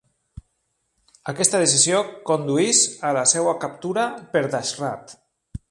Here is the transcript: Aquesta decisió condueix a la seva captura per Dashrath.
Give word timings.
Aquesta 1.33 1.61
decisió 1.63 2.01
condueix 2.31 2.81
a 3.11 3.15
la 3.19 3.27
seva 3.35 3.57
captura 3.67 4.11
per 4.35 4.45
Dashrath. 4.57 5.17